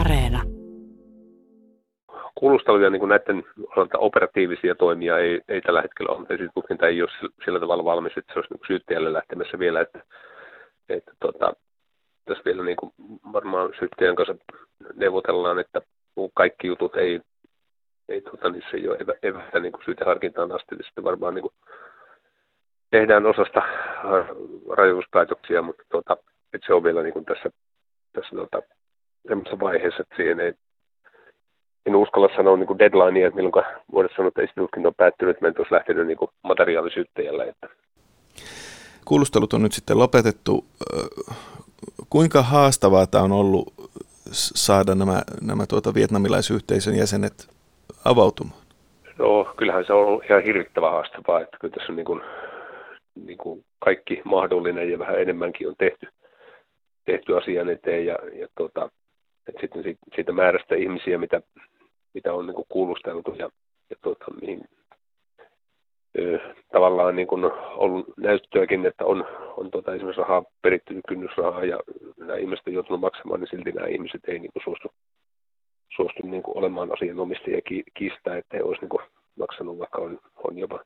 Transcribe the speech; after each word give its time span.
Areena. 0.00 0.42
Kuulusteluja 2.34 2.90
niin 2.90 3.08
näiden 3.08 3.44
osalta 3.70 3.98
operatiivisia 3.98 4.74
toimia 4.74 5.18
ei, 5.18 5.40
ei 5.48 5.60
tällä 5.60 5.82
hetkellä 5.82 6.12
ole. 6.12 6.26
Esitutkinta 6.30 6.86
ei 6.86 7.02
ole 7.02 7.10
sillä 7.44 7.60
tavalla 7.60 7.84
valmis, 7.84 8.12
että 8.16 8.32
se 8.32 8.38
olisi 8.38 8.54
niin 8.54 8.66
syyttäjälle 8.66 9.12
lähtemässä 9.12 9.58
vielä, 9.58 9.80
että, 9.80 10.00
että 10.88 11.12
tota, 11.20 11.52
tässä 12.24 12.44
vielä 12.44 12.64
niin 12.64 12.76
kuin 12.76 12.92
varmaan 13.32 13.72
syyttäjän 13.78 14.16
kanssa 14.16 14.34
neuvotellaan, 14.94 15.58
että 15.58 15.80
kaikki 16.34 16.66
jutut 16.66 16.96
ei, 16.96 17.20
ei 18.08 18.20
tota, 18.20 18.48
niissä 18.48 18.76
ei 18.76 18.88
ole 18.88 18.96
evä, 19.00 19.14
evästä 19.22 19.60
niin 19.60 19.72
kuin 19.72 19.84
syyteharkintaan 19.84 20.52
asti, 20.52 20.74
niin 20.74 20.84
sitten 20.84 21.04
varmaan 21.04 21.34
niin 21.34 21.42
kuin 21.42 21.54
tehdään 22.90 23.26
osasta 23.26 23.62
rajoituspäätöksiä, 24.76 25.62
mutta 25.62 25.82
tota, 25.92 26.16
että 26.52 26.66
se 26.66 26.74
on 26.74 26.84
vielä 26.84 27.02
niin 27.02 27.12
kuin 27.12 27.24
tässä, 27.24 27.50
tässä 28.12 28.36
tota, 28.36 28.73
semmoisessa 29.34 29.60
vaiheessa, 29.60 30.02
että 30.02 30.16
siihen 30.16 30.40
ei, 30.40 30.52
en 31.86 31.96
uskalla 31.96 32.28
sanoa 32.36 32.56
niin 32.56 32.78
deadlinea, 32.78 33.28
että 33.28 33.36
milloin 33.36 33.64
voidaan 33.92 34.16
sanoa, 34.16 34.28
että 34.28 34.42
esitutkinto 34.42 34.88
on 34.88 34.94
päättynyt, 34.94 35.36
että 35.36 35.42
me 35.42 35.54
olisi 35.58 35.74
lähtenyt 35.74 36.06
niin 36.06 36.18
materiaalisyyttäjällä. 36.42 37.44
Että. 37.44 37.68
Kuulustelut 39.04 39.52
on 39.52 39.62
nyt 39.62 39.72
sitten 39.72 39.98
lopetettu. 39.98 40.64
Kuinka 42.10 42.42
haastavaa 42.42 43.06
tämä 43.06 43.24
on 43.24 43.32
ollut 43.32 43.72
saada 44.32 44.94
nämä, 44.94 45.22
nämä 45.42 45.66
tuota 45.66 45.94
vietnamilaisyhteisön 45.94 46.96
jäsenet 46.96 47.48
avautumaan? 48.04 48.60
No, 49.18 49.54
kyllähän 49.56 49.84
se 49.86 49.92
on 49.92 50.06
ollut 50.06 50.24
ihan 50.24 50.42
hirvittävän 50.42 50.92
haastavaa, 50.92 51.40
että 51.40 51.56
kyllä 51.60 51.74
tässä 51.74 51.92
on 51.92 51.96
niin 51.96 52.06
kuin, 52.06 52.20
niin 53.26 53.38
kuin 53.38 53.64
kaikki 53.78 54.22
mahdollinen 54.24 54.90
ja 54.90 54.98
vähän 54.98 55.20
enemmänkin 55.20 55.68
on 55.68 55.74
tehty, 55.78 56.06
tehty 57.04 57.36
asian 57.36 57.68
eteen 57.68 58.06
ja, 58.06 58.18
ja 58.40 58.48
tota, 58.54 58.84
että 58.84 59.03
sitten 59.72 59.96
siitä 60.14 60.32
määrästä 60.32 60.74
ihmisiä, 60.74 61.18
mitä, 61.18 61.42
mitä 62.14 62.32
on 62.32 62.46
niin 62.46 62.64
kuulusteltu 62.68 63.34
ja, 63.38 63.50
ja 63.90 63.96
tota, 64.02 64.24
mihin 64.40 64.64
ö, 66.18 66.38
tavallaan 66.72 67.16
niin 67.16 67.26
kuin 67.26 67.44
ollut 67.76 68.06
näyttöäkin, 68.16 68.86
että 68.86 69.04
on, 69.04 69.26
on 69.56 69.70
tota, 69.70 69.94
esimerkiksi 69.94 70.20
rahaa 70.20 70.44
peritty 70.62 71.00
kynnysrahaa 71.08 71.64
ja 71.64 71.78
nämä 72.16 72.36
ihmiset 72.36 72.66
on 72.66 72.74
joutunut 72.74 73.00
maksamaan, 73.00 73.40
niin 73.40 73.48
silti 73.50 73.72
nämä 73.72 73.86
ihmiset 73.86 74.20
ei 74.28 74.38
niin 74.38 74.52
kuin 74.52 74.62
suostu, 74.64 74.88
suostu 75.96 76.26
niin 76.26 76.42
kuin 76.42 76.58
olemaan 76.58 76.92
asianomistajia 76.92 77.60
ki, 77.62 77.82
kiistää, 77.94 78.36
että 78.36 78.56
he 78.56 78.62
olisi 78.62 78.80
niin 78.80 78.88
kuin 78.88 79.02
maksanut, 79.38 79.78
vaikka 79.78 79.98
on, 79.98 80.18
on 80.48 80.58
jopa 80.58 80.84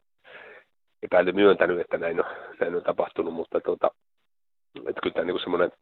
epäily 1.03 1.33
myöntänyt, 1.33 1.81
että 1.81 1.99
näin 1.99 2.25
on, 2.25 2.31
näin 2.61 2.75
on 2.75 2.83
tapahtunut, 2.83 3.35
mutta 3.35 3.61
tota, 3.61 3.91
että 4.87 5.01
kyllä 5.03 5.15
tämä 5.15 5.25
niin 5.25 5.41
semmoinen 5.41 5.73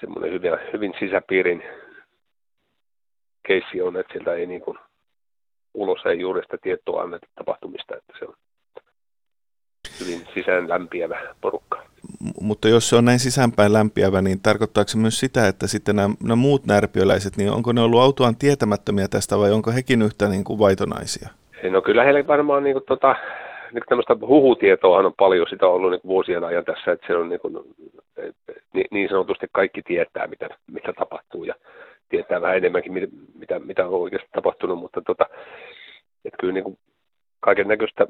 semmoinen 0.00 0.32
hyvin, 0.32 0.52
hyvin 0.72 0.94
sisäpiirin 0.98 1.62
keissi 3.46 3.82
on, 3.82 3.96
että 3.96 4.12
sieltä 4.12 4.34
ei 4.34 4.46
niin 4.46 4.60
kuin, 4.60 4.78
ulos 5.74 6.06
ei 6.06 6.20
juuri 6.20 6.42
sitä 6.42 6.58
tietoa 6.62 7.02
anneta 7.02 7.26
tapahtumista, 7.34 7.96
että 7.96 8.12
se 8.18 8.24
on 8.24 8.34
hyvin 10.00 10.26
sisään 10.34 10.68
lämpiävä 10.68 11.20
porukka. 11.40 11.82
M- 12.20 12.30
mutta 12.40 12.68
jos 12.68 12.88
se 12.88 12.96
on 12.96 13.04
näin 13.04 13.18
sisäänpäin 13.18 13.72
lämpiävä, 13.72 14.22
niin 14.22 14.40
tarkoittaako 14.42 14.88
se 14.88 14.98
myös 14.98 15.20
sitä, 15.20 15.48
että 15.48 15.66
sitten 15.66 15.96
nämä, 15.96 16.14
nämä 16.22 16.36
muut 16.36 16.66
närpiöläiset, 16.66 17.36
niin 17.36 17.50
onko 17.50 17.72
ne 17.72 17.80
ollut 17.80 18.00
autuaan 18.00 18.36
tietämättömiä 18.36 19.08
tästä 19.08 19.38
vai 19.38 19.52
onko 19.52 19.70
hekin 19.72 20.02
yhtä 20.02 20.28
niin 20.28 20.44
kuin 20.44 20.58
vaitonaisia? 20.58 21.28
No 21.70 21.82
kyllä 21.82 22.04
heillä 22.04 22.26
varmaan 22.26 22.64
niin 22.64 22.74
kuin, 22.74 22.84
tota, 22.88 23.16
niin 23.72 23.84
tämmöistä 23.88 24.16
huhutietoa 24.20 24.98
on 24.98 25.14
paljon, 25.18 25.46
sitä 25.50 25.66
ollut 25.66 25.90
niin 25.90 26.00
vuosien 26.04 26.44
ajan 26.44 26.64
tässä, 26.64 26.92
että 26.92 27.06
se 27.06 27.16
on 27.16 27.28
niin, 27.28 27.40
kuin, 27.40 27.54
niin 28.90 29.08
sanotusti 29.08 29.46
kaikki 29.52 29.82
tietää, 29.82 30.26
mitä, 30.26 30.48
mitä 30.66 30.92
tapahtuu 30.92 31.44
ja 31.44 31.54
tietää 32.08 32.40
vähän 32.40 32.56
enemmänkin, 32.56 32.92
mitä, 33.38 33.58
mitä 33.58 33.86
on 33.86 33.94
oikeasti 33.94 34.28
tapahtunut, 34.32 34.78
mutta 34.78 35.02
tota, 35.02 35.26
että 36.24 36.36
kyllä 36.40 36.52
niin 36.52 36.78
kaiken 37.40 37.68
näköistä 37.68 38.06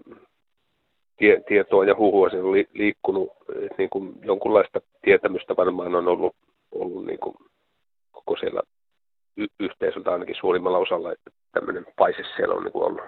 tie, 1.17 1.43
tietoa 1.49 1.85
ja 1.85 1.97
huhua 1.97 2.31
siinä 2.31 2.45
on 2.45 2.53
li, 2.53 2.69
liikkunut, 2.75 3.33
että 3.49 3.75
niin 3.79 3.91
kuin 3.91 4.15
jonkunlaista 4.23 4.81
tietämystä 5.03 5.57
varmaan 5.57 5.95
on 5.95 6.09
ollut, 6.09 6.37
ollut 6.73 7.07
niin 7.07 7.19
kuin 7.19 7.35
koko 8.13 8.37
siellä 8.37 8.63
y- 9.37 9.55
yhteisöltä 9.61 10.13
ainakin 10.13 10.37
suurimmalla 10.41 10.79
osalla, 10.79 11.13
että 11.13 11.31
tämmöinen 11.53 11.87
paise 11.97 12.23
siellä 12.37 12.55
on 12.55 12.65
niin 12.65 12.73
kuin 12.73 12.85
ollut. 12.85 13.05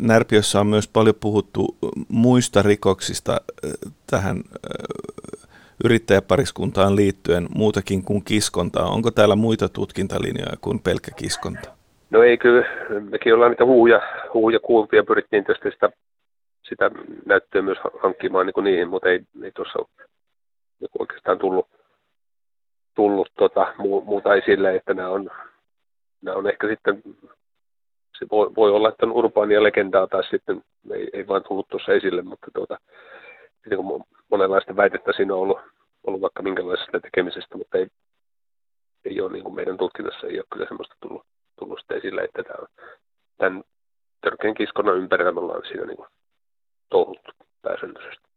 Närpiössä 0.00 0.60
on 0.60 0.66
myös 0.66 0.88
paljon 0.88 1.14
puhuttu 1.20 1.76
muista 2.08 2.62
rikoksista 2.62 3.32
äh, 3.32 3.70
tähän 4.10 4.36
äh, 4.36 4.42
yrittäjäpariskuntaan 5.84 6.96
liittyen 6.96 7.46
muutakin 7.54 8.04
kuin 8.04 8.24
kiskontaa. 8.24 8.86
Onko 8.86 9.10
täällä 9.10 9.36
muita 9.36 9.68
tutkintalinjoja 9.68 10.56
kuin 10.60 10.80
pelkkä 10.80 11.10
kiskonta? 11.16 11.70
No 12.10 12.22
ei 12.22 12.38
kyllä. 12.38 12.66
Mekin 13.10 13.34
ollaan 13.34 13.50
niitä 13.50 13.64
huuja, 13.64 14.00
huuja 14.34 14.60
kuultu 14.60 14.96
ja 14.96 15.04
pyrittiin 15.04 15.44
tästä 15.44 15.70
sitä, 15.70 15.90
sitä 16.68 16.90
näyttöä 17.26 17.62
myös 17.62 17.78
hankkimaan 18.02 18.46
niin 18.46 18.54
kuin 18.54 18.64
niihin, 18.64 18.88
mutta 18.88 19.08
ei, 19.08 19.20
ei 19.42 19.52
tuossa 19.52 19.78
ole 19.78 20.06
oikeastaan 20.98 21.38
tullut, 21.38 21.66
tullut 22.94 23.28
tota, 23.38 23.74
muuta 24.04 24.34
esille, 24.34 24.76
että 24.76 24.94
nämä 24.94 25.08
on, 25.08 25.30
nämä 26.22 26.36
on 26.36 26.48
ehkä 26.48 26.68
sitten 26.68 27.02
se 28.20 28.26
voi, 28.30 28.54
voi 28.56 28.70
olla, 28.70 28.88
että 28.88 29.06
on 29.06 29.12
urbaania 29.12 29.62
legendaa 29.62 30.06
tai 30.06 30.24
sitten 30.24 30.62
ei, 30.92 31.08
ei 31.12 31.26
vain 31.26 31.42
tullut 31.48 31.68
tuossa 31.68 31.92
esille, 31.92 32.22
mutta 32.22 32.46
tuota, 32.54 32.78
niin 33.70 33.84
kuin 33.84 34.04
monenlaista 34.30 34.76
väitettä 34.76 35.12
siinä 35.16 35.34
on 35.34 35.40
ollut, 35.40 35.58
ollut 36.06 36.20
vaikka 36.20 36.42
minkälaisesta 36.42 37.00
tekemisestä, 37.00 37.58
mutta 37.58 37.78
ei, 37.78 37.86
ei 39.04 39.20
ole 39.20 39.32
niin 39.32 39.42
kuin 39.42 39.54
meidän 39.54 39.76
tutkinnassa 39.76 40.26
ei 40.26 40.38
ole 40.38 40.46
kyllä 40.52 40.66
semmoista 40.66 40.94
tullut, 41.00 41.26
tullut 41.58 41.84
esille, 41.90 42.20
että 42.22 42.42
tämä 42.42 42.66
tämän 43.38 43.62
törkeän 44.20 44.54
kiskonnan 44.54 44.96
ympärillä 44.96 45.32
me 45.32 45.40
ollaan 45.40 45.62
siinä 45.68 45.84
niin 45.84 45.96
kuin 45.96 46.08
touhuttu 46.90 47.32
pääsääntöisesti. 47.62 48.29